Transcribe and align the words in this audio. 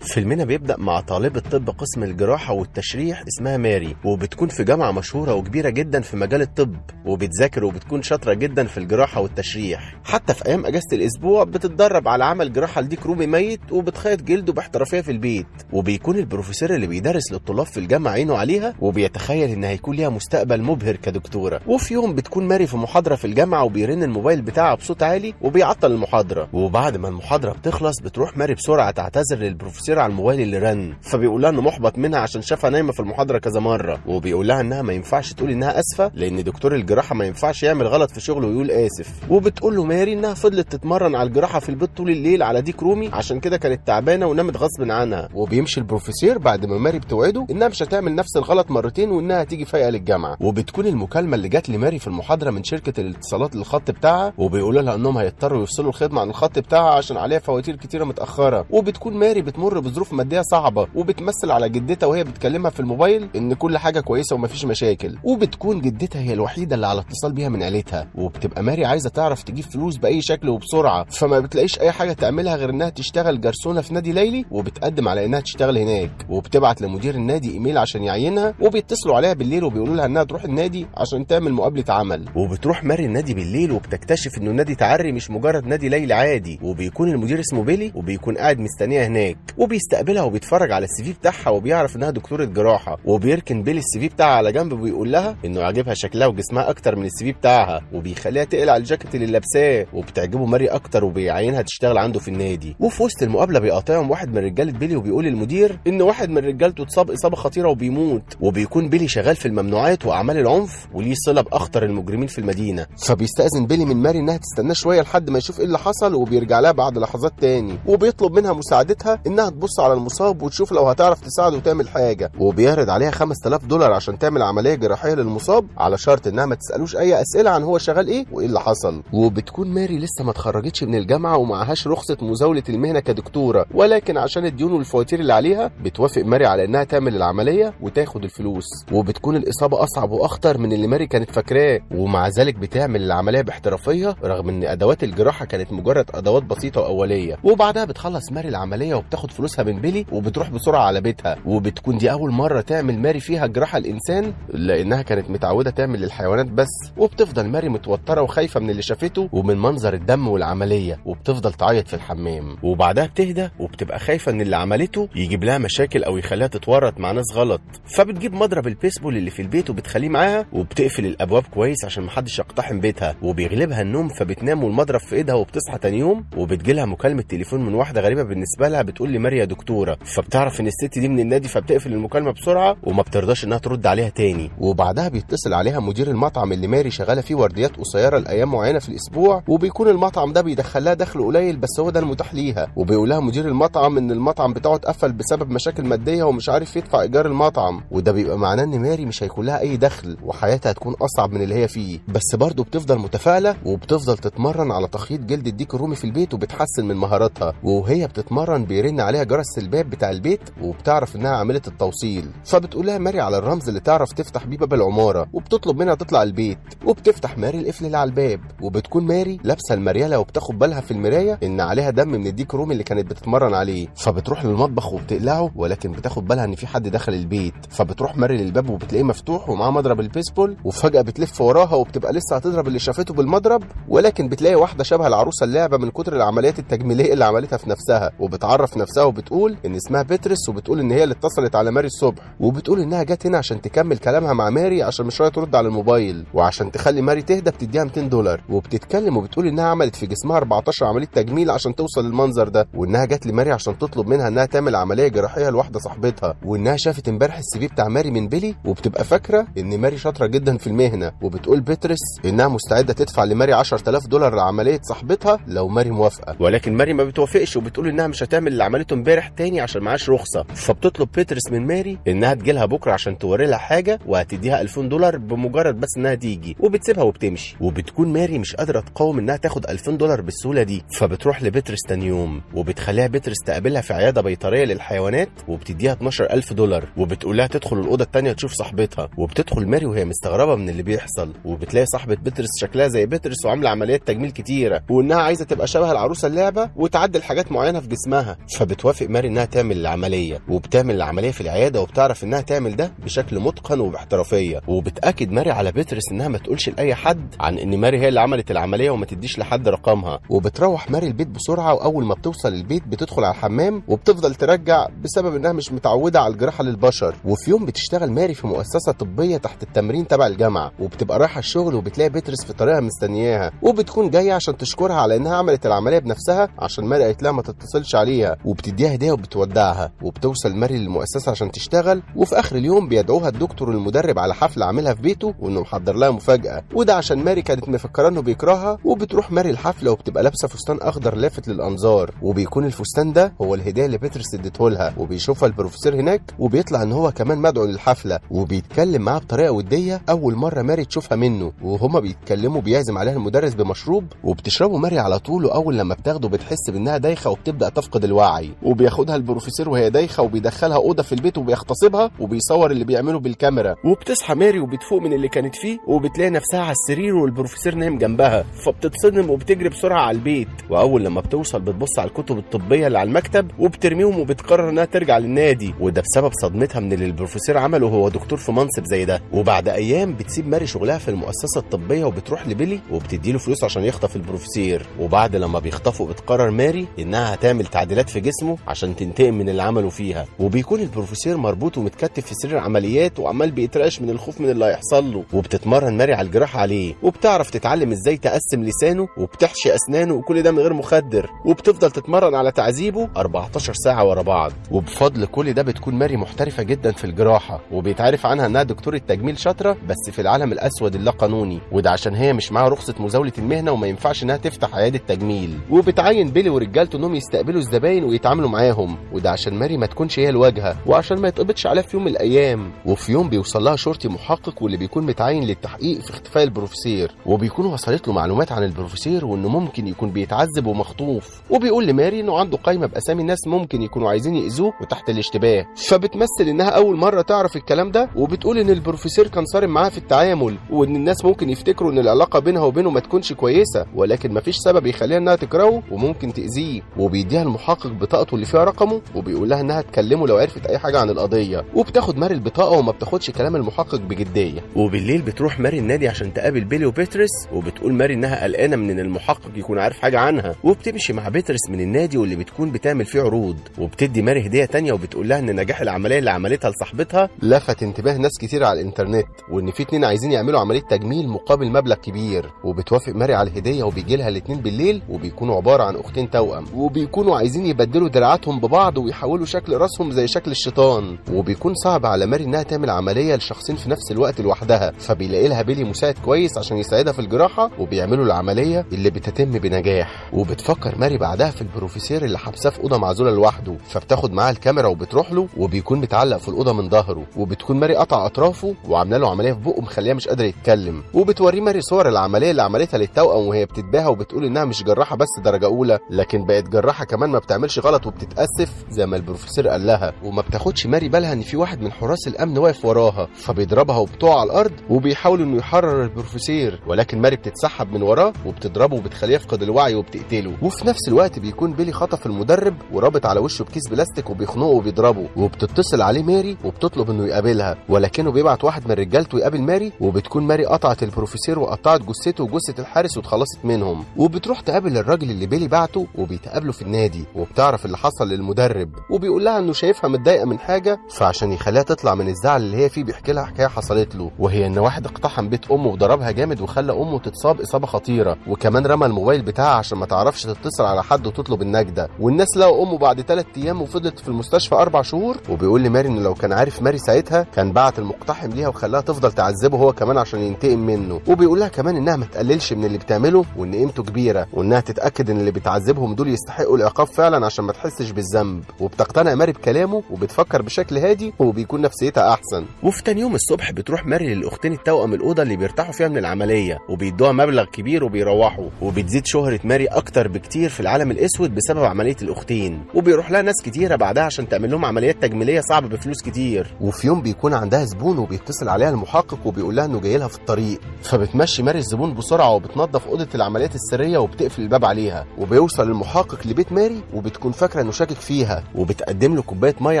فيلمنا 0.00 0.44
بيبدأ 0.44 0.76
مع 0.76 1.00
طالبة 1.00 1.40
طب 1.40 1.70
قسم 1.70 2.02
الجراحة 2.02 2.54
والتشريح 2.54 3.24
اسمها 3.28 3.56
ماري 3.56 3.96
وبتكون 4.04 4.48
في 4.48 4.64
جامعة 4.64 4.92
مشهورة 4.92 5.34
وكبيرة 5.34 5.68
جدا 5.68 6.00
في 6.00 6.16
مجال 6.16 6.42
الطب 6.42 6.74
وبتذاكر 7.06 7.64
وبتكون 7.64 8.02
شاطرة 8.02 8.32
جدا 8.34 8.64
في 8.66 8.78
الجراحة 8.78 9.20
والتشريح. 9.20 9.94
حتى 10.04 10.34
في 10.34 10.46
أيام 10.46 10.66
أجازة 10.66 10.86
الأسبوع 10.92 11.44
بتتدرب 11.44 12.08
على 12.08 12.24
عمل 12.24 12.52
جراحة 12.52 12.80
لديك 12.80 13.06
رومي 13.06 13.26
ميت 13.26 13.60
وبتخيط 13.72 14.22
جلده 14.22 14.52
باحترافية 14.52 15.00
في 15.00 15.10
البيت. 15.10 15.46
وبيكون 15.72 16.16
البروفيسور 16.16 16.74
اللي 16.74 16.86
بيدرس 16.86 17.32
للطلاب 17.32 17.66
في 17.66 17.80
الجامعة 17.80 18.12
عينه 18.12 18.36
عليها 18.36 18.74
وبيتخيل 18.80 19.50
إن 19.50 19.64
هيكون 19.64 19.96
ليها 19.96 20.08
مستقبل 20.08 20.62
مبهر 20.62 20.96
كدكتورة. 20.96 21.60
وفي 21.66 21.94
يوم 21.94 22.14
بتكون 22.14 22.48
ماري 22.48 22.66
في 22.66 22.76
محاضرة 22.76 23.14
في 23.14 23.24
الجامعة 23.24 23.64
وبيرن 23.64 24.02
الموبايل 24.02 24.42
بتاعها 24.42 24.74
بصوت 24.74 25.02
عالي 25.02 25.34
وبيعطل 25.42 25.92
المحاضرة. 25.92 26.48
وبعد 26.52 26.96
ما 26.96 27.08
المحاضرة 27.08 27.52
بتخلص 27.52 28.00
بتروح 28.00 28.36
ماري 28.36 28.54
بسرعة 28.54 28.90
تعتذر 28.90 29.36
للبروفيسور 29.38 29.89
على 29.98 30.10
الموبايل 30.10 30.40
اللي 30.40 30.58
رن 30.58 30.94
فبيقول 31.00 31.42
لها 31.42 31.50
إنه 31.50 31.60
محبط 31.60 31.98
منها 31.98 32.18
عشان 32.20 32.42
شافها 32.42 32.70
نايمة 32.70 32.92
في 32.92 33.00
المحاضرة 33.00 33.38
كذا 33.38 33.60
مرة. 33.60 34.00
وبيقول 34.06 34.48
لها 34.48 34.60
إنها 34.60 34.82
ما 34.82 34.92
ينفعش 34.92 35.32
تقول 35.32 35.50
إنها 35.50 35.80
آسفة 35.80 36.10
لأن 36.14 36.44
دكتور 36.44 36.74
الجراحة 36.74 37.14
ما 37.14 37.24
ينفعش 37.24 37.62
يعمل 37.62 37.86
غلط 37.86 38.10
في 38.10 38.20
شغله 38.20 38.48
ويقول 38.48 38.70
آسف. 38.70 39.30
وبتقول 39.30 39.76
له 39.76 39.84
ماري 39.84 40.12
إنها 40.12 40.34
فضلت 40.34 40.72
تتمرن 40.72 41.14
على 41.14 41.26
الجراحة 41.28 41.58
في 41.60 41.68
البيت 41.68 41.90
طول 41.96 42.10
الليل 42.10 42.42
على 42.42 42.60
ديك 42.62 42.82
رومي 42.82 43.08
عشان 43.12 43.40
كده 43.40 43.56
كانت 43.56 43.86
تعبانة 43.86 44.26
ونامت 44.26 44.56
غصب 44.56 44.90
عنها. 44.90 45.28
وبيمشي 45.34 45.80
البروفيسور 45.80 46.38
بعد 46.38 46.66
ما 46.66 46.78
ماري 46.78 46.98
بتوعده 46.98 47.46
إنها 47.50 47.68
مش 47.68 47.82
هتعمل 47.82 48.14
نفس 48.14 48.36
الغلط 48.36 48.70
مرتين 48.70 49.10
وإنها 49.10 49.42
هتيجي 49.42 49.64
فايقة 49.64 49.90
للجامعة. 49.90 50.36
وبتكون 50.40 50.86
المكالمة 50.86 51.34
اللي 51.36 51.48
جات 51.48 51.68
لماري 51.70 51.98
في 51.98 52.06
المحاضرة 52.06 52.50
من 52.50 52.64
شركة 52.64 53.00
الاتصالات 53.00 53.56
للخط 53.56 53.90
بتاعها 53.90 54.32
وبيقولوا 54.38 54.82
لها 54.82 54.94
إنهم 54.94 55.18
هيضطروا 55.18 55.62
يفصلوا 55.62 55.88
الخدمة 55.88 56.20
عن 56.20 56.28
الخط 56.30 56.58
بتاعها 56.58 56.94
عشان 56.94 57.16
عليها 57.16 57.38
فواتير 57.38 57.76
كتيرة 57.76 58.04
متأخرة. 58.04 58.66
وبتكون 58.70 59.14
ماري 59.14 59.42
بتمر 59.42 59.79
بظروف 59.80 60.12
مادية 60.12 60.42
صعبة 60.42 60.86
وبتمثل 60.94 61.50
على 61.50 61.68
جدتها 61.68 62.06
وهي 62.06 62.24
بتكلمها 62.24 62.70
في 62.70 62.80
الموبايل 62.80 63.28
إن 63.36 63.54
كل 63.54 63.78
حاجة 63.78 64.00
كويسة 64.00 64.36
ومفيش 64.36 64.64
مشاكل. 64.64 65.16
وبتكون 65.24 65.80
جدتها 65.80 66.20
هي 66.20 66.32
الوحيدة 66.32 66.74
اللي 66.74 66.86
على 66.86 67.00
اتصال 67.00 67.32
بيها 67.32 67.48
من 67.48 67.62
عيلتها. 67.62 68.06
وبتبقى 68.14 68.62
ماري 68.62 68.84
عايزة 68.84 69.08
تعرف 69.10 69.42
تجيب 69.42 69.64
فلوس 69.64 69.96
بأي 69.96 70.22
شكل 70.22 70.48
وبسرعة. 70.48 71.04
فما 71.04 71.38
بتلاقيش 71.40 71.80
أي 71.80 71.92
حاجة 71.92 72.12
تعملها 72.12 72.56
غير 72.56 72.70
إنها 72.70 72.88
تشتغل 72.88 73.40
جرسونة 73.40 73.80
في 73.80 73.94
نادي 73.94 74.12
ليلي 74.12 74.44
وبتقدم 74.50 75.08
على 75.08 75.24
إنها 75.24 75.40
تشتغل 75.40 75.78
هناك. 75.78 76.10
وبتبعت 76.28 76.80
لمدير 76.82 77.14
النادي 77.14 77.52
إيميل 77.52 77.78
عشان 77.78 78.02
يعينها 78.04 78.54
وبيتصلوا 78.60 79.16
عليها 79.16 79.32
بالليل 79.32 79.64
وبيقولوا 79.64 79.96
لها 79.96 80.06
إنها 80.06 80.24
تروح 80.24 80.44
النادي 80.44 80.86
عشان 80.96 81.26
تعمل 81.26 81.52
مقابلة 81.52 81.84
عمل. 81.88 82.24
وبتروح 82.36 82.84
ماري 82.84 83.04
النادي 83.04 83.34
بالليل 83.34 83.72
وبتكتشف 83.72 84.38
إنه 84.38 84.50
نادي 84.50 84.74
تعري 84.74 85.12
مش 85.12 85.30
مجرد 85.30 85.66
نادي 85.66 85.88
ليلي 85.88 86.14
عادي. 86.14 86.58
وبيكون 86.62 87.08
المدير 87.10 87.40
اسمه 87.40 87.62
بيلي 87.64 87.92
وبيكون 87.94 88.36
قاعد 88.38 88.58
مستنيها 88.58 89.06
هناك. 89.06 89.36
وبيستقبلها 89.70 90.22
وبيتفرج 90.22 90.72
على 90.72 90.84
ال 90.84 91.04
CV 91.04 91.12
بتاعها 91.12 91.50
وبيعرف 91.50 91.96
إنها 91.96 92.10
دكتورة 92.10 92.44
جراحة. 92.44 92.98
وبيركن 93.04 93.62
بيلي 93.62 93.78
ال 93.78 94.00
CV 94.00 94.08
بتاعها 94.08 94.36
على 94.36 94.52
جنب 94.52 94.72
وبيقول 94.72 95.12
لها 95.12 95.36
إنه 95.44 95.62
عاجبها 95.62 95.94
شكلها 95.94 96.26
وجسمها 96.26 96.70
أكتر 96.70 96.96
من 96.96 97.04
ال 97.04 97.24
CV 97.24 97.32
بتاعها 97.32 97.80
وبيخليها 97.92 98.44
تقلع 98.44 98.76
الجاكيت 98.76 99.14
اللي 99.14 99.26
لابساه 99.26 99.86
وبتعجبه 99.94 100.44
ماري 100.44 100.66
أكتر 100.66 101.04
وبيعينها 101.04 101.62
تشتغل 101.62 101.98
عنده 101.98 102.20
في 102.20 102.28
النادي. 102.28 102.76
وفي 102.80 103.02
وسط 103.02 103.22
المقابلة 103.22 103.58
بيقاطعهم 103.58 104.10
واحد 104.10 104.28
من 104.28 104.38
رجالة 104.38 104.72
بيلي 104.72 104.96
وبيقول 104.96 105.24
للمدير 105.24 105.78
إن 105.86 106.02
واحد 106.02 106.30
من 106.30 106.38
رجالته 106.38 106.82
اتصاب 106.82 107.10
إصابة 107.10 107.36
خطيرة 107.36 107.68
وبيموت. 107.68 108.22
وبيكون 108.40 108.88
بيلي 108.88 109.08
شغال 109.08 109.36
في 109.36 109.46
الممنوعات 109.46 110.06
وأعمال 110.06 110.36
العنف 110.38 110.86
وليه 110.94 111.14
صلة 111.16 111.40
بأخطر 111.40 111.84
المجرمين 111.84 112.26
في 112.26 112.38
المدينة. 112.38 112.86
فبيستأذن 113.06 113.66
بيلي 113.66 113.84
من 113.84 113.96
ماري 113.96 114.18
إنها 114.18 114.36
تستناه 114.36 114.74
شوية 114.74 115.00
لحد 115.02 115.30
ما 115.30 115.38
يشوف 115.38 115.60
إيه 115.60 115.66
اللي 115.66 115.78
حصل 115.78 116.14
وبيرجع 116.14 116.60
لها 116.60 116.72
بعد 116.72 116.98
لحظات 116.98 117.32
تاني. 117.40 117.78
وبيطلب 117.86 118.32
منها 118.32 118.52
مساعدتها 118.52 119.20
إنها 119.26 119.48
تبص 119.60 119.80
على 119.80 119.92
المصاب 119.92 120.42
وتشوف 120.42 120.72
لو 120.72 120.88
هتعرف 120.88 121.20
تساعده 121.20 121.56
وتعمل 121.56 121.88
حاجة. 121.88 122.32
وبيعرض 122.38 122.90
عليها 122.90 123.10
5000 123.10 123.64
دولار 123.64 123.92
عشان 123.92 124.18
تعمل 124.18 124.42
عملية 124.42 124.74
جراحية 124.74 125.14
للمصاب 125.14 125.66
على 125.78 125.98
شرط 125.98 126.26
إنها 126.26 126.46
ما 126.46 126.54
تسألوش 126.54 126.96
أي 126.96 127.22
أسئلة 127.22 127.50
عن 127.50 127.62
هو 127.62 127.78
شغال 127.78 128.08
إيه 128.08 128.26
وإيه 128.32 128.46
اللي 128.46 128.60
حصل. 128.60 129.02
وبتكون 129.12 129.68
ماري 129.68 129.98
لسه 129.98 130.24
ما 130.24 130.30
اتخرجتش 130.30 130.82
من 130.84 130.94
الجامعة 130.94 131.36
ومعهاش 131.36 131.86
رخصة 131.86 132.16
مزاولة 132.22 132.62
المهنة 132.68 133.00
كدكتورة. 133.00 133.66
ولكن 133.74 134.16
عشان 134.16 134.44
الديون 134.46 134.72
والفواتير 134.72 135.20
اللي 135.20 135.32
عليها 135.32 135.70
بتوافق 135.84 136.22
ماري 136.22 136.46
على 136.46 136.64
إنها 136.64 136.84
تعمل 136.84 137.16
العملية 137.16 137.74
وتاخد 137.82 138.24
الفلوس. 138.24 138.64
وبتكون 138.92 139.36
الإصابة 139.36 139.82
أصعب 139.84 140.10
وأخطر 140.10 140.58
من 140.58 140.72
اللي 140.72 140.86
ماري 140.86 141.06
كانت 141.06 141.30
فاكراه. 141.30 141.80
ومع 141.94 142.28
ذلك 142.28 142.54
بتعمل 142.54 143.02
العملية 143.02 143.40
باحترافية 143.42 144.16
رغم 144.24 144.48
إن 144.48 144.64
أدوات 144.64 145.04
الجراحة 145.04 145.44
كانت 145.44 145.72
مجرد 145.72 146.10
أدوات 146.14 146.42
بسيطة 146.42 146.80
وأولية. 146.80 147.36
وبعدها 147.44 147.84
بتخلص 147.84 148.32
ماري 148.32 148.48
العملية 148.48 148.94
وبتاخد 148.94 149.30
فلوسها 149.50 149.72
من 149.72 149.80
بيلي 149.80 150.06
وبتروح 150.12 150.50
بسرعة 150.50 150.82
على 150.82 151.00
بيتها. 151.00 151.36
وبتكون 151.46 151.98
دي 151.98 152.10
أول 152.12 152.30
مرة 152.30 152.60
تعمل 152.60 152.98
ماري 152.98 153.20
فيها 153.20 153.46
جراحة 153.46 153.78
الإنسان 153.78 154.32
لأنها 154.48 155.02
كانت 155.02 155.30
متعودة 155.30 155.70
تعمل 155.70 156.00
للحيوانات 156.00 156.46
بس. 156.46 156.68
وبتفضل 156.96 157.48
ماري 157.48 157.68
متوترة 157.68 158.22
وخايفة 158.22 158.60
من 158.60 158.70
اللي 158.70 158.82
شافته 158.82 159.28
ومن 159.32 159.58
منظر 159.58 159.94
الدم 159.94 160.28
والعملية 160.28 160.98
وبتفضل 161.06 161.52
تعيط 161.52 161.88
في 161.88 161.94
الحمام. 161.94 162.56
وبعدها 162.62 163.06
بتهدى 163.06 163.48
وبتبقى 163.58 163.98
خايفة 163.98 164.32
إن 164.32 164.40
اللي 164.40 164.56
عملته 164.56 165.08
يجيب 165.16 165.44
لها 165.44 165.58
مشاكل 165.58 166.04
أو 166.04 166.16
يخليها 166.18 166.46
تتورط 166.46 167.00
مع 167.00 167.12
ناس 167.12 167.26
غلط. 167.34 167.60
فبتجيب 167.96 168.34
مضرب 168.34 168.66
البيسبول 168.66 169.16
اللي 169.16 169.30
في 169.30 169.42
البيت 169.42 169.70
وبتخليه 169.70 170.08
معاها 170.08 170.46
وبتقفل 170.52 171.06
الأبواب 171.06 171.42
كويس 171.54 171.84
عشان 171.84 172.02
محدش 172.04 172.38
يقتحم 172.38 172.80
بيتها. 172.80 173.16
وبيغلبها 173.22 173.82
النوم 173.82 174.08
فبتنام 174.08 174.64
والمضرب 174.64 175.00
في 175.00 175.16
إيدها 175.16 175.34
وبتصحى 175.34 175.78
تاني 175.78 175.98
يوم 175.98 176.24
وبتجيلها 176.36 176.84
مكالمة 176.84 177.22
تليفون 177.22 177.66
من 177.66 177.74
واحدة 177.74 178.00
غريبة 178.00 178.22
بالنسبة 178.22 178.68
لها 178.68 178.82
بتقول 178.82 179.12
لماري 179.12 179.39
يا 179.40 179.44
دكتورة. 179.44 179.98
فبتعرف 180.04 180.60
إن 180.60 180.66
الست 180.66 180.98
دي 180.98 181.08
من 181.08 181.20
النادي 181.20 181.48
فبتقفل 181.48 181.92
المكالمة 181.92 182.32
بسرعة 182.32 182.76
وما 182.84 183.02
بترضاش 183.02 183.44
إنها 183.44 183.58
ترد 183.58 183.86
عليها 183.86 184.08
تاني. 184.08 184.50
وبعدها 184.58 185.08
بيتصل 185.08 185.52
عليها 185.54 185.80
مدير 185.80 186.08
المطعم 186.10 186.52
اللي 186.52 186.66
ماري 186.66 186.90
شغالة 186.90 187.20
فيه 187.20 187.34
ورديات 187.34 187.76
قصيرة 187.76 188.18
لأيام 188.18 188.50
معينة 188.52 188.78
في 188.78 188.88
الأسبوع 188.88 189.42
وبيكون 189.48 189.88
المطعم 189.88 190.32
ده 190.32 190.40
بيدخل 190.40 190.84
لها 190.84 190.94
دخل 190.94 191.22
قليل 191.24 191.56
بس 191.56 191.80
هو 191.80 191.90
ده 191.90 192.00
المتاح 192.00 192.34
ليها. 192.34 192.72
وبيقول 192.76 193.08
لها 193.08 193.20
مدير 193.20 193.48
المطعم 193.48 193.98
إن 193.98 194.10
المطعم 194.10 194.52
بتاعه 194.52 194.74
اتقفل 194.74 195.12
بسبب 195.12 195.50
مشاكل 195.50 195.84
مادية 195.84 196.24
ومش 196.24 196.48
عارف 196.48 196.76
يدفع 196.76 197.02
إيجار 197.02 197.26
المطعم. 197.26 197.80
وده 197.90 198.12
بيبقى 198.12 198.38
معناه 198.38 198.64
إن 198.64 198.78
ماري 198.82 199.06
مش 199.06 199.22
هيكون 199.22 199.46
لها 199.46 199.60
أي 199.60 199.76
دخل 199.76 200.16
وحياتها 200.24 200.70
هتكون 200.72 200.94
أصعب 201.02 201.32
من 201.32 201.42
اللي 201.42 201.54
هي 201.54 201.68
فيه. 201.68 201.98
بس 202.08 202.34
برضه 202.34 202.64
بتفضل 202.64 202.98
متفائلة 202.98 203.56
وبتفضل 203.66 204.18
تتمرن 204.18 204.70
على 204.72 204.88
تخييط 204.88 205.20
جلد 205.20 205.46
الديك 205.46 205.74
الرومي 205.74 205.94
في 205.96 206.04
البيت 206.04 206.34
وبتحسن 206.34 206.84
من 206.84 206.96
مهاراتها. 206.96 207.52
وهي 207.62 208.06
بتتمرن 208.06 208.64
بيرن 208.64 209.00
عليها 209.00 209.24
جرس 209.30 209.58
الباب 209.58 209.90
بتاع 209.90 210.10
البيت 210.10 210.40
وبتعرف 210.62 211.16
إنها 211.16 211.30
عاملة 211.30 211.60
التوصيل. 211.66 212.30
فبتقول 212.44 212.86
لها 212.86 212.98
ماري 212.98 213.20
على 213.20 213.38
الرمز 213.38 213.68
اللي 213.68 213.80
تعرف 213.80 214.12
تفتح 214.12 214.46
بيه 214.46 214.58
باب 214.58 214.74
العمارة 214.74 215.26
وبتطلب 215.32 215.78
منها 215.78 215.94
تطلع 215.94 216.22
البيت 216.22 216.58
وبتفتح 216.86 217.38
ماري 217.38 217.58
القفل 217.58 217.86
اللي 217.86 217.96
على 217.96 218.08
الباب. 218.10 218.40
وبتكون 218.62 219.06
ماري 219.06 219.38
لابسة 219.44 219.74
المريالة 219.74 220.18
وبتاخد 220.18 220.58
بالها 220.58 220.80
في 220.80 220.90
المراية 220.90 221.38
إن 221.42 221.60
عليها 221.60 221.90
دم 221.90 222.08
من 222.08 222.26
الديك 222.26 222.54
رومي 222.54 222.72
اللي 222.72 222.84
كانت 222.84 223.10
بتتمرن 223.10 223.54
عليه. 223.54 223.88
فبتروح 223.96 224.44
للمطبخ 224.44 224.92
وبتقلعه 224.92 225.50
ولكن 225.56 225.92
بتاخد 225.92 226.24
بالها 226.28 226.44
إن 226.44 226.54
في 226.54 226.66
حد 226.66 226.88
دخل 226.88 227.14
البيت. 227.14 227.54
فبتروح 227.70 228.16
ماري 228.16 228.36
للباب 228.36 228.70
وبتلاقيه 228.70 229.04
مفتوح 229.04 229.48
ومعاه 229.48 229.70
مضرب 229.70 230.00
البيسبول 230.00 230.56
وفجأة 230.64 231.02
بتلف 231.02 231.40
وراها 231.40 231.74
وبتبقى 231.74 232.12
لسه 232.12 232.36
هتضرب 232.36 232.66
اللي 232.68 232.78
شافته 232.78 233.14
بالمضرب. 233.14 233.62
ولكن 233.88 234.28
بتلاقي 234.28 234.54
واحدة 234.54 234.84
شبه 234.84 235.06
العروسة 235.06 235.44
اللعبة 235.44 235.76
من 235.76 235.90
كتر 235.90 236.16
العمليات 236.16 236.58
التجميلية 236.58 237.12
اللي 237.12 237.24
عملتها 237.24 237.56
في 237.56 237.70
نفسها 237.70 238.10
وبتعرف 238.20 238.76
نفسها 238.76 239.04
وبتقول 239.14 239.56
إن 239.66 239.74
اسمها 239.74 240.02
بيترس 240.02 240.48
وبتقول 240.48 240.80
إن 240.80 240.90
هي 240.90 241.04
اللي 241.04 241.14
اتصلت 241.14 241.54
على 241.56 241.70
ماري 241.70 241.86
الصبح. 241.86 242.22
وبتقول 242.40 242.80
إنها 242.80 243.02
جت 243.02 243.26
هنا 243.26 243.38
عشان 243.38 243.60
تكمل 243.62 243.98
كلامها 243.98 244.32
مع 244.32 244.50
ماري 244.50 244.82
عشان 244.82 245.06
مش 245.06 245.20
راضيه 245.20 245.34
ترد 245.34 245.54
على 245.56 245.68
الموبايل. 245.68 246.24
وعشان 246.34 246.72
تخلي 246.72 247.02
ماري 247.02 247.22
تهدى 247.22 247.50
بتديها 247.50 247.84
200 247.84 248.00
دولار. 248.08 248.42
وبتتكلم 248.48 249.16
وبتقول 249.16 249.46
إنها 249.46 249.64
عملت 249.64 249.96
في 249.96 250.06
جسمها 250.06 250.36
14 250.36 250.86
عملية 250.86 251.06
تجميل 251.06 251.50
عشان 251.50 251.74
توصل 251.74 252.04
للمنظر 252.06 252.48
ده. 252.48 252.68
وإنها 252.74 253.04
جت 253.04 253.26
لماري 253.26 253.52
عشان 253.52 253.78
تطلب 253.78 254.06
منها 254.08 254.28
إنها 254.28 254.44
تعمل 254.44 254.76
عملية 254.76 255.08
جراحية 255.08 255.50
لواحدة 255.50 255.78
صاحبتها. 255.78 256.34
وإنها 256.44 256.76
شافت 256.76 257.08
إمبارح 257.08 257.38
ال 257.38 257.58
CV 257.60 257.66
بتاع 257.66 257.88
ماري 257.88 258.10
من 258.10 258.28
بيلي. 258.28 258.54
وبتبقى 258.64 259.04
فاكرة 259.04 259.46
إن 259.58 259.78
ماري 259.80 259.98
شاطرة 259.98 260.26
جدا 260.26 260.56
في 260.56 260.66
المهنة. 260.66 261.12
وبتقول 261.22 261.60
بيترس 261.60 261.98
إنها 262.24 262.48
مستعدة 262.48 262.92
تدفع 262.92 263.24
لماري 263.24 263.52
10000 263.52 264.06
دولار 264.06 264.34
لعملية 264.36 264.80
صاحبتها 264.82 265.38
لو 265.46 265.68
ماري 265.68 265.90
موافقة. 265.90 266.36
ولكن 266.40 266.76
ماري 266.76 266.92
ما 266.92 267.04
بتوافقش 267.04 267.56
وبتقول 267.56 267.88
إنها 267.88 268.06
مش 268.06 268.22
هتعمل 268.22 268.52
اللي 268.52 268.64
عملته 268.64 268.96
امبارح 269.00 269.28
تاني 269.28 269.60
عشان 269.60 269.82
معهاش 269.82 270.10
رخصة. 270.10 270.42
فبتطلب 270.54 271.08
بيترس 271.14 271.52
من 271.52 271.66
ماري 271.66 271.98
إنها 272.08 272.34
تجيلها 272.34 272.64
بكرة 272.64 272.92
عشان 272.92 273.18
توري 273.18 273.46
لها 273.46 273.58
حاجة 273.58 273.98
وهتديها 274.06 274.60
2000 274.60 274.88
دولار 274.88 275.16
بمجرد 275.16 275.80
بس 275.80 275.88
إنها 275.96 276.14
تيجي. 276.14 276.56
وبتسيبها 276.60 277.02
وبتمشي. 277.04 277.56
وبتكون 277.60 278.12
ماري 278.12 278.38
مش 278.38 278.56
قادرة 278.56 278.80
تقاوم 278.80 279.18
إنها 279.18 279.36
تاخد 279.36 279.70
2000 279.70 279.96
دولار 279.96 280.20
بالسهولة 280.20 280.62
دي. 280.62 280.82
فبتروح 280.94 281.42
لبيترس 281.42 281.78
تاني 281.88 282.06
يوم. 282.06 282.40
وبتخليها 282.54 283.06
بيترس 283.06 283.36
تقابلها 283.46 283.80
في 283.80 283.94
عيادة 283.94 284.20
بيطرية 284.20 284.64
للحيوانات 284.64 285.28
وبتديها 285.48 285.92
12000 285.92 286.52
دولار. 286.52 286.88
وبتقول 286.96 287.36
لها 287.36 287.46
تدخل 287.46 287.80
الأوضة 287.80 288.04
التانية 288.04 288.32
تشوف 288.32 288.52
صاحبتها. 288.52 289.08
وبتدخل 289.18 289.66
ماري 289.66 289.86
وهي 289.86 290.04
مستغربة 290.04 290.54
من 290.54 290.68
اللي 290.68 290.82
بيحصل. 290.82 291.32
وبتلاقي 291.44 291.86
صاحبة 291.86 292.14
بيترس 292.14 292.48
شكلها 292.60 292.88
زي 292.88 293.06
بيترس 293.06 293.44
وعاملة 293.44 293.70
عمليات 293.70 294.06
تجميل 294.06 294.30
كتيرة. 294.30 294.82
وإنها 294.90 295.16
عايزة 295.16 295.44
تبقى 295.44 295.66
شبه 295.66 295.92
العروسة 295.92 296.28
اللعبة 296.28 296.70
وتعدل 296.76 297.22
حاجات 297.22 297.52
معينة 297.52 297.80
في 297.80 297.88
جسمها. 297.88 298.36
فبتوري 298.56 298.89
وبتوافق 298.90 299.10
ماري 299.12 299.28
إنها 299.28 299.44
تعمل 299.44 299.76
العملية 299.76 300.40
وبتعمل 300.48 300.94
العملية 300.94 301.30
في 301.30 301.40
العيادة 301.40 301.80
وبتعرف 301.82 302.24
إنها 302.24 302.40
تعمل 302.40 302.76
ده 302.76 302.92
بشكل 303.04 303.40
متقن 303.40 303.80
وباحترافيه 303.80 304.60
وبتأكد 304.68 305.30
ماري 305.32 305.50
على 305.50 305.72
بيترس 305.72 306.02
إنها 306.12 306.28
ما 306.28 306.38
تقولش 306.38 306.68
لأي 306.68 306.94
حد 306.94 307.34
عن 307.40 307.58
إن 307.58 307.78
ماري 307.80 308.00
هي 308.00 308.08
اللي 308.08 308.20
عملت 308.20 308.50
العملية 308.50 308.90
وما 308.90 309.06
تديش 309.06 309.38
لحد 309.38 309.68
رقمها. 309.68 310.20
وبتروح 310.30 310.90
ماري 310.90 311.06
البيت 311.06 311.28
بسرعة 311.28 311.74
وأول 311.74 312.04
ما 312.04 312.14
بتوصل 312.14 312.48
البيت 312.48 312.82
بتدخل 312.88 313.24
على 313.24 313.34
الحمام 313.34 313.82
وبتفضل 313.88 314.34
ترجع 314.34 314.86
بسبب 315.04 315.36
إنها 315.36 315.52
مش 315.52 315.72
متعودة 315.72 316.20
على 316.20 316.32
الجراحة 316.32 316.64
للبشر. 316.64 317.14
وفي 317.24 317.50
يوم 317.50 317.64
بتشتغل 317.66 318.10
ماري 318.12 318.34
في 318.34 318.46
مؤسسة 318.46 318.92
طبية 318.92 319.36
تحت 319.36 319.62
التمرين 319.62 320.08
تبع 320.08 320.26
الجامعة 320.26 320.72
وبتبقى 320.80 321.18
رايحة 321.18 321.38
الشغل 321.38 321.74
وبتلاقي 321.74 322.10
بيترس 322.10 322.44
في 322.44 322.52
طريقها 322.52 322.80
مستنياها. 322.80 323.52
وبتكون 323.62 324.10
جاية 324.10 324.32
عشان 324.32 324.56
تشكرها 324.56 324.96
على 324.96 325.16
إنها 325.16 325.36
عملت 325.36 325.66
العملية 325.66 325.98
بنفسها 325.98 326.48
عشان 326.58 326.84
ماري 326.84 327.04
قالت 327.04 327.22
لها 327.22 327.32
ما 327.32 327.42
تتصلش 327.42 327.94
عليها. 327.94 328.36
وبتديها 328.80 328.94
هدية 328.94 329.12
وبتودعها 329.12 329.92
وبتوصل 330.02 330.54
ماري 330.56 330.78
للمؤسسة 330.78 331.30
عشان 331.30 331.50
تشتغل 331.50 332.02
وفي 332.16 332.38
آخر 332.38 332.56
اليوم 332.56 332.88
بيدعوها 332.88 333.28
الدكتور 333.28 333.70
المدرب 333.70 334.18
على 334.18 334.34
حفلة 334.34 334.66
عاملها 334.66 334.94
في 334.94 335.02
بيته 335.02 335.34
وإنه 335.40 335.60
محضر 335.60 335.92
لها 335.96 336.10
مفاجأة. 336.10 336.62
وده 336.74 336.94
عشان 336.94 337.24
ماري 337.24 337.42
كانت 337.42 337.68
مفكرة 337.68 338.08
إنه 338.08 338.20
بيكرهها 338.22 338.78
وبتروح 338.84 339.32
ماري 339.32 339.50
الحفلة 339.50 339.90
وبتبقى 339.90 340.22
لابسة 340.22 340.48
فستان 340.48 340.78
أخضر 340.82 341.14
لافت 341.14 341.48
للأنظار. 341.48 342.10
وبيكون 342.22 342.64
الفستان 342.64 343.12
ده 343.12 343.32
هو 343.42 343.54
الهدية 343.54 343.86
اللي 343.86 343.98
بيترس 343.98 344.34
اديته 344.34 344.70
لها. 344.70 344.94
وبيشوفها 344.98 345.46
البروفيسور 345.46 345.94
هناك 345.94 346.22
وبيطلع 346.38 346.82
إن 346.82 346.92
هو 346.92 347.10
كمان 347.12 347.38
مدعو 347.38 347.64
للحفلة. 347.64 348.18
وبيتكلم 348.30 349.02
معاها 349.02 349.18
بطريقة 349.18 349.52
ودية 349.52 350.02
أول 350.08 350.34
مرة 350.34 350.62
ماري 350.62 350.84
تشوفها 350.84 351.16
منه. 351.16 351.52
وهما 351.62 352.00
بيتكلموا 352.00 352.60
بيعزم 352.60 352.98
عليها 352.98 353.12
المدرس 353.14 353.54
بمشروب 353.54 354.04
وبتشربه 354.24 354.76
ماري 354.76 354.98
على 354.98 355.18
طول 355.18 355.44
وأول 355.44 355.78
لما 355.78 355.94
بتاخده 355.94 356.28
بتحس 356.28 356.70
بإنها 356.70 356.96
دايخة 356.98 357.30
وبتبدأ 357.30 357.68
تفقد 357.68 358.04
الوعي. 358.04 358.50
وبياخدها 358.74 359.16
البروفيسور 359.16 359.68
وهي 359.68 359.90
دايخة 359.90 360.22
وبيدخلها 360.22 360.76
أوضة 360.76 361.02
في 361.02 361.12
البيت 361.14 361.38
وبيغتصبها 361.38 362.10
وبيصور 362.20 362.70
اللي 362.70 362.84
بيعمله 362.84 363.18
بالكاميرا. 363.18 363.74
وبتصحى 363.84 364.34
ماري 364.34 364.58
وبتفوق 364.60 365.02
من 365.02 365.12
اللي 365.12 365.28
كانت 365.28 365.54
فيه 365.56 365.78
وبتلاقي 365.86 366.30
نفسها 366.30 366.60
على 366.60 366.72
السرير 366.72 367.16
والبروفيسور 367.16 367.74
نايم 367.74 367.98
جنبها. 367.98 368.44
فبتتصدم 368.64 369.30
وبتجري 369.30 369.68
بسرعة 369.68 370.00
على 370.02 370.14
البيت. 370.18 370.48
وأول 370.70 371.04
لما 371.04 371.20
بتوصل 371.20 371.60
بتبص 371.60 371.98
على 371.98 372.08
الكتب 372.08 372.38
الطبية 372.38 372.86
اللي 372.86 372.98
على 372.98 373.08
المكتب 373.08 373.50
وبترميهم 373.58 374.18
وبتقرر 374.20 374.70
إنها 374.70 374.84
ترجع 374.84 375.18
للنادي. 375.18 375.74
وده 375.80 376.02
بسبب 376.02 376.32
صدمتها 376.42 376.80
من 376.80 376.92
اللي 376.92 377.04
البروفيسور 377.06 377.58
عمله 377.58 377.86
وهو 377.86 378.08
دكتور 378.08 378.38
في 378.38 378.52
منصب 378.52 378.84
زي 378.84 379.04
ده. 379.04 379.22
وبعد 379.32 379.68
أيام 379.68 380.14
بتسيب 380.14 380.48
ماري 380.48 380.66
شغلها 380.66 380.98
في 380.98 381.08
المؤسسة 381.10 381.58
الطبية 381.60 382.04
وبتروح 382.04 382.48
لبيلي 382.48 382.80
وبتديله 382.92 383.38
فلوس 383.38 383.64
عشان 383.64 383.84
يخطف 383.84 384.16
البروفيسور 384.16 384.82
وبعد 385.00 385.36
لما 385.36 385.58
بيخطفوا 385.58 386.06
بتقرر 386.06 386.50
ماري 386.50 386.86
إنها 386.98 387.34
هتعمل 387.34 387.66
تعديلات 387.66 388.10
في 388.10 388.20
جسمه 388.20 388.56
عشان 388.68 388.96
تنتقم 388.96 389.34
من 389.34 389.48
اللي 389.48 389.62
عمله 389.62 389.88
فيها. 389.88 390.26
وبيكون 390.38 390.80
البروفيسور 390.80 391.36
مربوط 391.36 391.78
ومتكتف 391.78 392.26
في 392.26 392.34
سرير 392.34 392.58
عمليات 392.58 393.18
وعمال 393.18 393.50
بيترعش 393.50 394.00
من 394.00 394.10
الخوف 394.10 394.40
من 394.40 394.50
اللي 394.50 394.64
هيحصل 394.64 395.12
له. 395.12 395.24
وبتتمرن 395.32 395.96
ماري 395.96 396.14
على 396.14 396.26
الجراحة 396.26 396.60
عليه. 396.60 396.94
وبتعرف 397.02 397.50
تتعلم 397.50 397.92
إزاي 397.92 398.16
تقسم 398.16 398.64
لسانه 398.64 399.08
وبتحشي 399.18 399.74
أسنانه 399.74 400.14
وكل 400.14 400.42
ده 400.42 400.52
من 400.52 400.58
غير 400.58 400.72
مخدر. 400.72 401.30
وبتفضل 401.44 401.90
تتمرن 401.90 402.34
على 402.34 402.52
تعذيبه 402.52 403.08
14 403.16 403.72
ساعة 403.74 404.04
ورا 404.08 404.22
بعض. 404.22 404.52
وبفضل 404.70 405.26
كل 405.26 405.52
ده 405.52 405.62
بتكون 405.62 405.94
ماري 405.94 406.16
محترفة 406.16 406.62
جدا 406.62 406.92
في 406.92 407.04
الجراحة. 407.04 407.60
وبيتعرف 407.72 408.26
عنها 408.26 408.46
إنها 408.46 408.62
دكتورة 408.62 408.98
تجميل 408.98 409.38
شاطرة 409.38 409.76
بس 409.88 410.10
في 410.12 410.20
العالم 410.22 410.52
الأسود 410.52 410.94
اللا 410.94 411.10
قانوني 411.10 411.60
وده 411.72 411.90
عشان 411.90 412.14
هي 412.14 412.32
مش 412.32 412.52
معاها 412.52 412.68
رخصة 412.68 412.94
مزاولة 413.00 413.32
المهنة 413.38 413.72
وما 413.72 413.86
ينفعش 413.86 414.22
إنها 414.22 414.36
تفتح 414.36 414.74
عيادة 414.74 414.98
تجميل. 415.08 415.58
وبتعين 415.70 416.30
بيلي 416.30 416.50
ورجالته 416.50 416.96
إنهم 416.96 417.14
يستقبلوا 417.14 417.60
الزباين 417.60 418.04
ويتعاملوا 418.04 418.48
معاهم 418.50 418.96
وده 419.12 419.30
عشان 419.30 419.54
ماري 419.54 419.76
ما 419.76 419.86
تكونش 419.86 420.18
هي 420.18 420.28
الواجهة 420.28 420.76
وعشان 420.86 421.18
ما 421.20 421.28
يتقبضش 421.28 421.66
عليها 421.66 421.82
في 421.82 421.96
يوم 421.96 422.04
من 422.04 422.10
الأيام. 422.10 422.70
وفي 422.86 423.12
يوم 423.12 423.28
بيوصل 423.28 423.64
لها 423.64 423.76
شرطي 423.76 424.08
محقق 424.08 424.62
واللي 424.62 424.76
بيكون 424.76 425.06
متعين 425.06 425.44
للتحقيق 425.44 426.00
في 426.00 426.10
اختفاء 426.10 426.44
البروفيسور 426.44 427.08
وبيكون 427.26 427.66
وصلت 427.66 428.08
له 428.08 428.14
معلومات 428.14 428.52
عن 428.52 428.64
البروفيسور 428.64 429.24
وإنه 429.24 429.48
ممكن 429.48 429.86
يكون 429.86 430.10
بيتعذب 430.10 430.66
ومخطوف. 430.66 431.40
وبيقول 431.50 431.86
لماري 431.86 432.20
إنه 432.20 432.38
عنده 432.38 432.56
قائمه 432.58 432.86
بأسامي 432.86 433.22
ناس 433.22 433.46
ممكن 433.46 433.82
يكونوا 433.82 434.10
عايزين 434.10 434.34
يأذوه 434.34 434.72
وتحت 434.80 435.10
الاشتباه. 435.10 435.66
فبتمثل 435.76 436.48
إنها 436.48 436.68
أول 436.68 436.96
مرة 436.96 437.22
تعرف 437.22 437.56
الكلام 437.56 437.90
ده 437.90 438.10
وبتقول 438.16 438.58
إن 438.58 438.70
البروفيسور 438.70 439.26
كان 439.26 439.44
صارم 439.46 439.70
معاها 439.70 439.88
في 439.90 439.98
التعامل 439.98 440.56
وإن 440.70 440.96
الناس 440.96 441.24
ممكن 441.24 441.50
يفتكروا 441.50 441.92
إن 441.92 441.98
العلاقة 441.98 442.38
بينها 442.38 442.62
وبينه 442.62 442.90
ما 442.90 443.00
تكونش 443.00 443.32
كويسة. 443.32 443.86
ولكن 443.94 444.34
مفيش 444.34 444.56
سبب 444.56 444.86
يخليها 444.86 445.18
إنها 445.18 445.36
تكرهه 445.36 445.82
وممكن 445.90 446.32
تأذيه. 446.32 446.82
وبيديها 446.98 447.42
المحقق 447.42 447.86
بطاقته 447.86 448.36
اللي 448.40 448.50
فيها 448.52 448.64
رقمه 448.64 449.00
وبيقول 449.14 449.48
لها 449.50 449.60
إنها 449.60 449.82
تكلمه 449.82 450.26
لو 450.26 450.36
عرفت 450.36 450.66
أي 450.66 450.78
حاجة 450.78 451.00
عن 451.00 451.10
القضية. 451.10 451.64
وبتاخد 451.74 452.18
ماري 452.18 452.34
البطاقة 452.34 452.78
وما 452.78 452.92
بتاخدش 452.92 453.30
كلام 453.30 453.56
المحقق 453.56 454.00
بجدية. 454.00 454.60
وبالليل 454.76 455.22
بتروح 455.22 455.60
ماري 455.60 455.78
النادي 455.78 456.08
عشان 456.08 456.34
تقابل 456.34 456.64
بيلي 456.64 456.86
وبيترس 456.86 457.30
وبتقول 457.52 457.92
ماري 457.92 458.14
إنها 458.14 458.44
قلقانة 458.44 458.76
من 458.76 458.90
إن 458.90 459.00
المحقق 459.00 459.50
يكون 459.56 459.78
عارف 459.78 459.98
حاجة 460.00 460.18
عنها. 460.18 460.54
وبتمشي 460.64 461.12
مع 461.12 461.28
بيترس 461.28 461.70
من 461.70 461.80
النادي 461.80 462.18
واللي 462.18 462.36
بتكون 462.36 462.70
بتعمل 462.70 463.04
فيه 463.04 463.20
عروض. 463.22 463.56
وبتدي 463.78 464.22
ماري 464.22 464.46
هدية 464.46 464.64
تانية 464.64 464.92
وبتقول 464.92 465.28
لها 465.28 465.38
إن 465.38 465.60
نجاح 465.60 465.80
العملية 465.80 466.18
اللي 466.18 466.30
عملتها 466.30 466.70
لصاحبتها 466.70 467.28
لفت 467.42 467.82
انتباه 467.82 468.16
ناس 468.16 468.32
كتير 468.40 468.64
على 468.64 468.80
الإنترنت 468.80 469.26
وإن 469.52 469.70
في 469.70 469.82
اتنين 469.82 470.04
عايزين 470.04 470.32
يعملوا 470.32 470.60
عملية 470.60 470.80
تجميل 470.90 471.28
مقابل 471.28 471.70
مبلغ 471.70 471.94
كبير. 471.96 472.50
وبتوافق 472.64 473.12
ماري 473.14 473.34
على 473.34 473.50
الهدية 473.50 473.82
وبيجي 473.84 474.16
لها 474.16 474.28
الاتنين 474.28 474.60
بالليل 474.60 475.02
وبيكونوا 475.08 475.56
عبارة 475.56 475.82
عن 475.82 475.96
أختين 475.96 476.30
توأم. 476.30 476.64
وبيكونوا 476.74 477.36
عايزين 477.36 477.66
يبدلوا 477.66 478.08
دراعاتهم 478.30 478.60
ببعض 478.60 478.98
ويحولوا 478.98 479.46
شكل 479.46 479.76
راسهم 479.76 480.10
زي 480.12 480.26
شكل 480.26 480.50
الشيطان. 480.50 481.18
وبيكون 481.32 481.74
صعب 481.74 482.06
على 482.06 482.26
ماري 482.26 482.44
إنها 482.44 482.62
تعمل 482.62 482.90
عملية 482.90 483.34
لشخصين 483.36 483.76
في 483.76 483.90
نفس 483.90 484.10
الوقت 484.12 484.40
لوحدها. 484.40 484.92
فبيلاقي 484.98 485.48
لها 485.48 485.62
بيلي 485.62 485.84
مساعد 485.84 486.14
كويس 486.24 486.58
عشان 486.58 486.76
يساعدها 486.76 487.12
في 487.12 487.18
الجراحة 487.18 487.70
وبيعملوا 487.78 488.24
العملية 488.24 488.86
اللي 488.92 489.10
بتتم 489.10 489.44
بنجاح. 489.50 490.30
وبتفكر 490.32 490.98
ماري 490.98 491.18
بعدها 491.18 491.50
في 491.50 491.62
البروفيسور 491.62 492.22
اللي 492.22 492.38
حبساه 492.38 492.70
في 492.70 492.80
أوضة 492.80 492.98
معزولة 492.98 493.30
لوحده. 493.30 493.76
فبتاخد 493.88 494.32
معاها 494.32 494.50
الكاميرا 494.50 494.86
وبتروح 494.88 495.32
له 495.32 495.48
وبيكون 495.56 495.98
متعلق 496.00 496.36
في 496.36 496.48
الأوضة 496.48 496.72
من 496.72 496.88
ظهره. 496.88 497.26
وبتكون 497.36 497.80
ماري 497.80 497.94
قاطعة 497.96 498.26
أطرافه 498.26 498.74
وعاملة 498.88 499.16
له 499.18 499.30
عملية 499.30 499.52
في 499.52 499.60
بقه 499.60 499.80
مخليه 499.82 500.12
مش 500.12 500.28
قادر 500.28 500.44
يتكلم. 500.44 501.02
وبتوريه 501.14 501.60
ماري 501.60 501.80
صور 501.80 502.08
العملية 502.08 502.50
اللي 502.50 502.62
عملتها 502.62 502.98
للتوأم 502.98 503.46
وهي 503.46 503.64
بتتباهى 503.66 504.06
وبتقول 504.06 504.44
إنها 504.44 504.64
مش 504.64 504.82
جراحة 504.84 505.16
بس 505.16 505.28
درجة 505.44 505.66
أولى 505.66 505.98
لكن 506.10 506.44
بقت 506.46 506.68
جراحة 506.68 507.04
كمان 507.04 507.30
ما 507.30 507.38
بتعملش 507.38 507.78
غلط 507.78 508.06
وبتتأسف 508.10 508.84
زي 508.90 509.06
ما 509.06 509.16
البروفيسور 509.16 509.68
قال 509.68 509.86
لها. 509.86 510.12
وما 510.24 510.42
بتاخدش 510.42 510.86
ماري 510.86 511.08
بالها 511.08 511.32
إن 511.32 511.40
في 511.40 511.56
واحد 511.56 511.80
من 511.80 511.92
حراس 511.92 512.28
الأمن 512.28 512.58
واقف 512.58 512.84
وراها. 512.84 513.28
فبيضربها 513.34 513.96
وبتقع 513.96 514.40
على 514.40 514.50
الأرض 514.50 514.72
وبيحاول 514.90 515.42
إنه 515.42 515.56
يحرر 515.56 516.02
البروفيسور. 516.02 516.78
ولكن 516.86 517.20
ماري 517.20 517.36
بتتسحب 517.36 517.92
من 517.92 518.02
وراه 518.02 518.32
وبتضربه 518.46 518.96
وبتخليه 518.96 519.34
يفقد 519.34 519.62
الوعي 519.62 519.94
وبتقتله. 519.94 520.56
وفي 520.62 520.86
نفس 520.86 521.08
الوقت 521.08 521.38
بيكون 521.38 521.72
بيلي 521.72 521.92
خطف 521.92 522.26
المدرب 522.26 522.74
ورابط 522.92 523.26
على 523.26 523.40
وشه 523.40 523.62
بكيس 523.62 523.88
بلاستيك 523.88 524.30
وبيخنقه 524.30 524.66
وبيضربه. 524.66 525.28
وبتتصل 525.36 526.02
عليه 526.02 526.22
ماري 526.22 526.56
وبتطلب 526.64 527.10
إنه 527.10 527.26
يقابلها. 527.26 527.76
ولكنه 527.88 528.30
بيبعت 528.30 528.64
واحد 528.64 528.88
من 528.88 528.92
رجالته 528.94 529.38
يقابل 529.38 529.60
ماري 529.60 529.92
وبتكون 530.00 530.42
ماري 530.42 530.64
قطعت 530.64 531.02
البروفيسور 531.02 531.58
وقطعت 531.58 532.00
جثته 532.00 532.44
وجثة 532.44 532.80
الحارس 532.80 533.16
واتخلصت 533.16 533.64
منهم. 533.64 534.04
وبتروح 534.16 534.60
تقابل 534.60 534.98
الراجل 534.98 535.30
اللي 535.30 535.46
بيلي 535.46 535.68
بعته 535.68 536.06
وبيتقابلوا 536.18 536.72
في 536.72 536.82
النادي. 536.82 537.24
وبتعرف 537.34 537.86
اللي 537.86 537.98
حصل 538.02 538.28
للمدرب 538.28 538.90
وبيقول 539.10 539.44
لها 539.44 539.58
إنه 539.58 539.72
شايفها 539.72 540.08
متضايقة 540.10 540.44
من 540.44 540.58
حاجة 540.58 540.98
فعشان 541.10 541.52
يخليها 541.52 541.82
تطلع 541.82 542.14
من 542.14 542.28
الزعل 542.28 542.62
اللي 542.62 542.76
هي 542.76 542.88
فيه 542.88 543.04
بيحكي 543.04 543.32
لها 543.32 543.44
حكاية 543.44 543.66
حصلت 543.66 544.14
له. 544.16 544.30
وهي 544.38 544.66
إن 544.66 544.78
واحد 544.78 545.06
اقتحم 545.06 545.48
بيت 545.48 545.70
أمه 545.70 545.86
وضربها 545.86 546.30
جامد 546.30 546.60
وخلى 546.60 546.92
أمه 546.92 547.18
تتصاب 547.18 547.60
إصابة 547.60 547.86
خطيرة. 547.86 548.36
وكمان 548.48 548.86
رمى 548.86 549.06
الموبايل 549.06 549.42
بتاعها 549.42 549.74
عشان 549.78 549.98
ما 549.98 550.06
تعرفش 550.06 550.42
تتصل 550.42 550.84
على 550.84 551.02
حد 551.02 551.26
وتطلب 551.26 551.62
النجدة. 551.62 552.08
والناس 552.20 552.56
لقوا 552.56 552.82
أمه 552.86 552.98
بعد 552.98 553.20
ثلاث 553.20 553.46
أيام 553.56 553.82
وفضلت 553.82 554.18
في 554.18 554.28
المستشفى 554.28 554.74
أربع 554.74 555.02
شهور. 555.02 555.36
وبيقول 555.50 555.82
لماري 555.82 556.08
إنه 556.08 556.20
لو 556.20 556.34
كان 556.34 556.52
عارف 556.52 556.82
ماري 556.82 556.98
ساعتها 556.98 557.42
كان 557.42 557.72
بعت 557.72 557.98
المقتحم 557.98 558.50
ليها 558.50 558.68
وخلاها 558.68 559.00
تفضل 559.00 559.32
تعذبه 559.32 559.78
هو 559.78 559.92
كمان 559.92 560.18
عشان 560.18 560.40
ينتقم 560.40 560.78
منه. 560.78 561.20
وبيقول 561.28 561.60
لها 561.60 561.68
كمان 561.68 561.96
إنها 561.96 562.16
ما 562.16 562.24
تقللش 562.26 562.72
من 562.72 562.84
اللي 562.84 562.98
بتعمله 562.98 563.44
وإن 563.56 563.74
قيمته 563.74 564.02
كبيرة 564.02 564.46
وإنها 564.52 564.80
تتأكد 564.80 565.30
إن 565.30 565.40
اللي 565.40 565.50
بتعذبهم 565.50 566.14
دول 566.14 566.28
يستحقوا 566.28 566.76
العقاب 566.76 567.06
فعلا 567.06 567.46
عشان 567.46 567.64
ما 567.64 567.72
تحسش 567.90 568.10
بالذنب 568.10 568.64
وبتقتنع 568.80 569.34
ماري 569.34 569.52
بكلامه 569.52 570.02
وبتفكر 570.10 570.62
بشكل 570.62 570.98
هادي 570.98 571.32
وبيكون 571.38 571.80
نفسيتها 571.80 572.32
أحسن. 572.34 572.64
وفي 572.82 573.02
تاني 573.02 573.20
يوم 573.20 573.34
الصبح 573.34 573.70
بتروح 573.72 574.06
ماري 574.06 574.34
للأختين 574.34 574.72
التوأم 574.72 575.14
الأوضة 575.14 575.42
اللي 575.42 575.56
بيرتاحوا 575.56 575.92
فيها 575.92 576.08
من 576.08 576.18
العملية 576.18 576.78
وبيدوها 576.88 577.32
مبلغ 577.32 577.64
كبير 577.64 578.04
وبيروحوا 578.04 578.68
وبتزيد 578.82 579.26
شهرة 579.26 579.60
ماري 579.64 579.86
أكتر 579.86 580.28
بكتير 580.28 580.70
في 580.70 580.80
العالم 580.80 581.10
الأسود 581.10 581.54
بسبب 581.54 581.84
عملية 581.84 582.16
الأختين 582.22 582.84
وبيروح 582.94 583.30
لها 583.30 583.42
ناس 583.42 583.62
كتيرة 583.62 583.96
بعدها 583.96 584.24
عشان 584.24 584.48
تعمل 584.48 584.70
لهم 584.70 584.84
عمليات 584.84 585.22
تجميلية 585.22 585.60
صعبة 585.60 585.88
بفلوس 585.88 586.22
كتير. 586.22 586.74
وفي 586.80 587.06
يوم 587.06 587.22
بيكون 587.22 587.54
عندها 587.54 587.84
زبون 587.84 588.18
وبيتصل 588.18 588.68
عليها 588.68 588.90
المحقق 588.90 589.38
وبيقول 589.46 589.76
لها 589.76 589.84
إنه 589.84 590.00
جاي 590.00 590.18
لها 590.18 590.28
في 590.28 590.36
الطريق. 590.38 590.80
فبتمشي 591.02 591.62
ماري 591.62 591.78
الزبون 591.78 592.14
بسرعة 592.14 592.50
وبتنظف 592.54 593.06
أوضة 593.06 593.28
العمليات 593.34 593.74
السرية 593.74 594.18
وبتقفل 594.18 594.62
الباب 594.62 594.84
عليها 594.84 595.26
وبيوصل 595.38 595.82
المحقق 595.82 596.46
لبيت 596.46 596.72
ماري 596.72 597.02
وبتكون 597.14 597.52
فاكرة 597.52 597.79
انه 597.80 597.90
شاكك 597.92 598.16
فيها 598.16 598.64
وبتقدم 598.74 599.34
له 599.34 599.42
كوباية 599.42 599.74
مية 599.80 600.00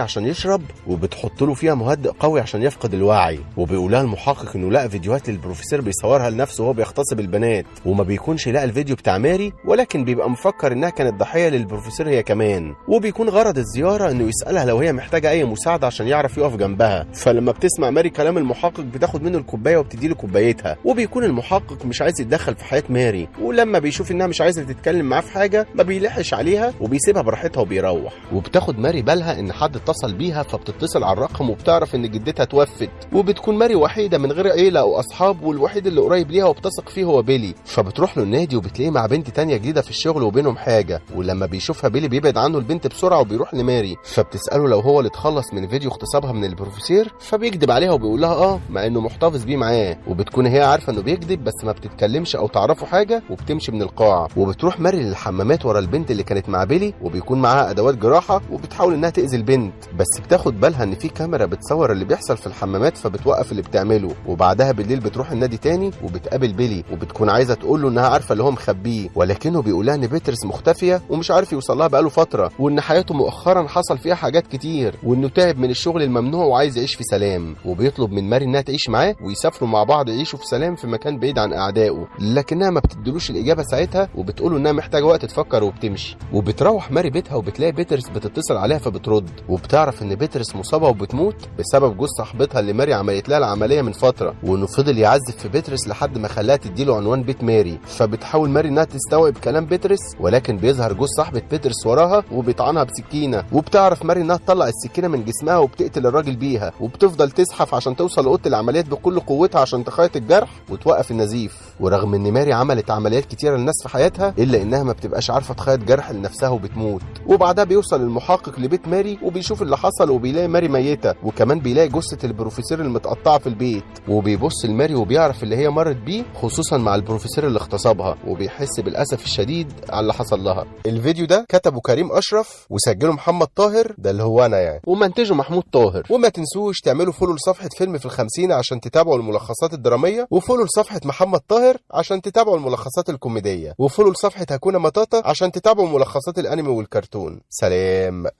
عشان 0.00 0.24
يشرب 0.26 0.62
وبتحط 0.86 1.42
له 1.42 1.54
فيها 1.54 1.74
مهدئ 1.74 2.10
قوي 2.20 2.40
عشان 2.40 2.62
يفقد 2.62 2.94
الوعي. 2.94 3.40
وبيقول 3.56 3.92
لها 3.92 4.00
المحقق 4.00 4.56
إنه 4.56 4.70
لقى 4.70 4.88
فيديوهات 4.90 5.28
للبروفيسور 5.30 5.80
بيصورها 5.80 6.30
لنفسه 6.30 6.64
وهو 6.64 6.72
بيغتصب 6.72 7.20
البنات. 7.20 7.64
وما 7.86 8.02
بيكونش 8.04 8.48
لقى 8.48 8.64
الفيديو 8.64 8.96
بتاع 8.96 9.18
ماري 9.18 9.52
ولكن 9.64 10.04
بيبقى 10.04 10.30
مفكر 10.30 10.72
إنها 10.72 10.90
كانت 10.90 11.14
ضحية 11.20 11.48
للبروفيسور 11.48 12.08
هي 12.08 12.22
كمان. 12.22 12.74
وبيكون 12.88 13.28
غرض 13.28 13.58
الزيارة 13.58 14.10
إنه 14.10 14.28
يسألها 14.28 14.64
لو 14.64 14.78
هي 14.78 14.92
محتاجة 14.92 15.30
أي 15.30 15.44
مساعدة 15.44 15.86
عشان 15.86 16.06
يعرف 16.08 16.38
يقف 16.38 16.56
جنبها. 16.56 17.06
فلما 17.14 17.52
بتسمع 17.52 17.90
ماري 17.90 18.10
كلام 18.10 18.38
المحقق 18.38 18.80
بتاخد 18.80 19.22
منه 19.22 19.38
الكوباية 19.38 19.76
وبتدي 19.76 20.08
له 20.08 20.14
كوبايتها. 20.14 20.76
وبيكون 20.84 21.24
المحقق 21.24 21.84
مش 21.86 22.02
عايز 22.02 22.20
يتدخل 22.20 22.54
في 22.56 22.64
حياة 22.64 22.82
ماري. 22.88 23.28
ولما 23.42 23.78
بيشوف 23.78 24.10
إنها 24.10 24.26
مش 24.26 24.40
عايزة 24.40 24.62
تتكلم 24.62 25.06
معاه 25.06 25.20
في 25.20 25.32
حاجة 25.32 25.66
ما 25.74 25.82
بيلحش 25.82 26.34
عليها 26.34 26.72
وبيسيبها 26.80 27.22
براحتها 27.22 27.60
وبيروح 27.74 28.12
وبتاخد 28.34 28.78
ماري 28.78 29.02
بالها 29.02 29.40
إن 29.40 29.52
حد 29.52 29.76
اتصل 29.76 30.12
بيها 30.14 30.42
فبتتصل 30.42 31.04
على 31.04 31.12
الرقم 31.12 31.50
وبتعرف 31.50 31.94
إن 31.94 32.10
جدتها 32.10 32.44
توفت. 32.44 32.90
وبتكون 33.12 33.54
ماري 33.58 33.74
وحيدة 33.74 34.18
من 34.18 34.32
غير 34.32 34.48
عيلة 34.48 34.80
أو 34.80 35.00
اصحاب 35.00 35.42
والوحيد 35.42 35.86
اللي 35.86 36.00
قريب 36.00 36.30
ليها 36.30 36.44
وبتثق 36.44 36.88
فيه 36.88 37.04
هو 37.04 37.22
بيلي. 37.22 37.54
فبتروح 37.64 38.18
له 38.18 38.24
النادي 38.24 38.56
وبتلاقيه 38.56 38.90
مع 38.90 39.06
بنت 39.06 39.30
تانية 39.30 39.56
جديدة 39.56 39.80
في 39.82 39.90
الشغل 39.90 40.22
وبينهم 40.22 40.56
حاجة. 40.56 41.02
ولما 41.14 41.46
بيشوفها 41.46 41.88
بيلي 41.90 42.08
بيبعد 42.08 42.38
عنه 42.38 42.58
البنت 42.58 42.86
بسرعة 42.86 43.20
وبيروح 43.20 43.54
لماري. 43.54 43.96
فبتسأله 44.04 44.68
لو 44.68 44.80
هو 44.80 45.00
اللي 45.00 45.08
اتخلص 45.08 45.54
من 45.54 45.68
فيديو 45.68 45.90
اغتصابها 45.90 46.32
من 46.32 46.44
البروفيسور 46.44 47.04
فبيكذب 47.20 47.70
عليها 47.70 47.92
وبيقول 47.92 48.20
لها 48.20 48.34
آه 48.34 48.60
مع 48.70 48.86
إنه 48.86 49.00
محتفظ 49.00 49.44
بيه 49.44 49.56
معاه. 49.56 49.96
وبتكون 50.08 50.46
هي 50.46 50.62
عارفة 50.62 50.92
إنه 50.92 51.02
بيكذب 51.02 51.44
بس 51.44 51.64
ما 51.64 51.72
بتتكلمش 51.72 52.36
أو 52.36 52.46
تعرفه 52.48 52.86
حاجة 52.86 53.22
وبتمشي 53.30 53.72
من 53.72 53.82
القاعه 53.82 54.28
وبتروح 54.36 54.80
ماري 54.80 55.02
للحمامات 55.02 55.66
ورا 55.66 55.78
البنت 55.78 56.10
اللي 56.10 56.22
كانت 56.22 56.48
مع 56.48 56.64
بيلي 56.64 56.94
وبيكون 57.02 57.40
معاها 57.42 57.59
أدوات 57.70 57.94
جراحة 57.94 58.40
وبتحاول 58.52 58.94
إنها 58.94 59.10
تأذي 59.10 59.36
البنت 59.36 59.72
بس 59.98 60.20
بتاخد 60.24 60.60
بالها 60.60 60.82
إن 60.82 60.94
في 60.94 61.08
كاميرا 61.08 61.46
بتصور 61.46 61.92
اللي 61.92 62.04
بيحصل 62.04 62.36
في 62.36 62.46
الحمامات 62.46 62.96
فبتوقف 62.96 63.50
اللي 63.50 63.62
بتعمله 63.62 64.10
وبعدها 64.26 64.72
بالليل 64.72 65.00
بتروح 65.00 65.30
النادي 65.32 65.56
تاني 65.56 65.90
وبتقابل 66.04 66.52
بيلي 66.52 66.84
وبتكون 66.92 67.30
عايزة 67.30 67.54
تقول 67.54 67.82
له 67.82 67.88
إنها 67.88 68.08
عارفة 68.08 68.32
اللي 68.32 68.44
هو 68.44 68.50
مخبيه 68.50 69.08
ولكنه 69.14 69.62
بيقول 69.62 69.86
لها 69.86 69.94
إن 69.94 70.06
بيترس 70.06 70.44
مختفية 70.44 71.02
ومش 71.10 71.30
عارف 71.30 71.52
يوصل 71.52 71.78
لها 71.78 71.86
بقاله 71.86 72.08
فترة 72.08 72.50
وإن 72.58 72.80
حياته 72.80 73.14
مؤخرا 73.14 73.68
حصل 73.68 73.98
فيها 73.98 74.14
حاجات 74.14 74.46
كتير 74.46 74.94
وإنه 75.04 75.28
تعب 75.28 75.58
من 75.58 75.70
الشغل 75.70 76.02
الممنوع 76.02 76.44
وعايز 76.44 76.76
يعيش 76.76 76.94
في 76.94 77.04
سلام 77.04 77.56
وبيطلب 77.64 78.12
من 78.12 78.30
ماري 78.30 78.44
إنها 78.44 78.60
تعيش 78.60 78.88
معاه 78.88 79.14
ويسافروا 79.26 79.70
مع 79.70 79.82
بعض 79.84 80.08
يعيشوا 80.08 80.38
في 80.38 80.44
سلام 80.46 80.76
في 80.76 80.86
مكان 80.86 81.18
بعيد 81.18 81.38
عن 81.38 81.52
أعدائه 81.52 82.06
لكنها 82.20 82.70
ما 82.70 82.80
بتدلوش 82.80 83.30
الإجابة 83.30 83.62
ساعتها 83.62 84.08
وبتقوله 84.14 84.56
إنها 84.56 84.72
محتاجة 84.72 85.04
وقت 85.04 85.24
تفكر 85.24 85.64
وبتمشي 85.64 86.16
وبتروح 86.32 86.90
ماري 86.92 87.10
بيتها 87.10 87.34
وبتلاقي 87.50 87.72
بيترس 87.72 88.08
بتتصل 88.08 88.56
عليها 88.56 88.78
فبترد 88.78 89.30
وبتعرف 89.48 90.02
إن 90.02 90.14
بيترس 90.14 90.56
مصابة 90.56 90.88
وبتموت 90.88 91.34
بسبب 91.58 91.96
جوز 91.96 92.08
صاحبتها 92.18 92.60
اللي 92.60 92.72
ماري 92.72 92.94
عملت 92.94 93.28
لها 93.28 93.38
العملية 93.38 93.82
من 93.82 93.92
فترة 93.92 94.34
وإنه 94.42 94.66
فضل 94.66 94.98
يعذب 94.98 95.30
في 95.38 95.48
بيترس 95.48 95.88
لحد 95.88 96.18
ما 96.18 96.28
خلاها 96.28 96.56
تديله 96.56 96.96
عنوان 96.96 97.22
بيت 97.22 97.44
ماري. 97.44 97.78
فبتحاول 97.84 98.50
ماري 98.50 98.68
إنها 98.68 98.84
تستوعب 98.84 99.38
كلام 99.38 99.66
بيترس 99.66 99.98
ولكن 100.20 100.56
بيظهر 100.56 100.92
جوز 100.92 101.08
صاحبة 101.16 101.42
بيترس 101.50 101.86
وراها 101.86 102.24
وبيطعنها 102.32 102.84
بسكينة. 102.84 103.44
وبتعرف 103.52 104.04
ماري 104.04 104.20
إنها 104.20 104.36
تطلع 104.36 104.68
السكينة 104.68 105.08
من 105.08 105.24
جسمها 105.24 105.56
وبتقتل 105.56 106.06
الراجل 106.06 106.36
بيها 106.36 106.72
وبتفضل 106.80 107.30
تزحف 107.30 107.74
عشان 107.74 107.96
توصل 107.96 108.24
لأوضة 108.24 108.42
العمليات 108.46 108.88
بكل 108.88 109.20
قوتها 109.20 109.60
عشان 109.60 109.84
تخيط 109.84 110.16
الجرح 110.16 110.50
وتوقف 110.70 111.10
النزيف. 111.10 111.56
ورغم 111.80 112.14
إن 112.14 112.32
ماري 112.32 112.52
عملت 112.52 112.90
عمليات 112.90 113.24
كتيرة 113.24 113.56
للناس 113.56 113.82
في 113.82 113.88
حياتها 113.88 114.34
إلا 114.38 114.62
إنها 114.62 114.82
ما 114.82 114.92
بتبقاش 114.92 115.30
عارفة 115.30 115.54
تخيط 115.54 115.80
جرح 115.80 116.10
لنفسها 116.10 116.48
وبتموت. 116.48 117.02
وبعدها 117.40 117.64
بيوصل 117.64 118.00
المحقق 118.00 118.58
لبيت 118.60 118.88
ماري 118.88 119.18
وبيشوف 119.22 119.62
اللي 119.62 119.76
حصل 119.76 120.10
وبيلاقي 120.10 120.48
ماري 120.48 120.68
ميتة 120.68 121.14
وكمان 121.24 121.60
بيلاقي 121.60 121.88
جثة 121.88 122.26
البروفيسور 122.26 122.80
المتقطعه 122.80 123.38
في 123.38 123.46
البيت. 123.46 123.84
وبيبص 124.08 124.64
لماري 124.64 124.94
وبيعرف 124.94 125.42
اللي 125.42 125.56
هي 125.56 125.68
مرت 125.70 125.96
بيه 125.96 126.24
خصوصا 126.42 126.76
مع 126.78 126.94
البروفيسور 126.94 127.46
اللي 127.46 127.58
اغتصبها 127.58 128.16
وبيحس 128.26 128.80
بالأسف 128.80 129.24
الشديد 129.24 129.72
على 129.90 130.00
اللي 130.00 130.12
حصل 130.14 130.44
لها. 130.44 130.64
الفيديو 130.86 131.26
ده 131.26 131.46
كتبه 131.48 131.80
كريم 131.80 132.12
أشرف 132.12 132.66
وسجله 132.70 133.12
محمد 133.12 133.46
طاهر 133.56 133.94
ده 133.98 134.10
اللي 134.10 134.22
هو 134.22 134.44
أنا 134.46 134.58
يعني. 134.60 134.80
ومنتجه 134.86 135.34
محمود 135.34 135.62
طاهر. 135.72 136.02
وما 136.10 136.28
تنسوش 136.28 136.80
تعملوا 136.80 137.12
follow 137.12 137.34
لصفحة 137.34 137.68
فيلم 137.78 137.98
في 137.98 138.04
الخمسين 138.06 138.52
عشان 138.52 138.80
تتابعوا 138.80 139.16
الملخصات 139.16 139.72
الدرامية 139.74 140.26
و 140.30 140.35
follow 140.35 140.64
لصفحة 140.64 141.00
محمد 141.04 141.40
طاهر 141.48 141.76
عشان 141.90 142.20
تتابعوا 142.22 142.56
الملخصات 142.56 143.10
الكوميدية 143.10 143.74
و 143.78 143.83
follow 143.83 144.10
لصفحة 144.10 144.46
هكونا 144.50 144.78
مطاطا 144.78 145.22
عشان 145.24 145.52
تتابعوا 145.52 145.88
ملخصات 145.88 146.38
الأنمي 146.38 146.68
والكرتون. 146.68 147.19
سلام. 147.48 148.26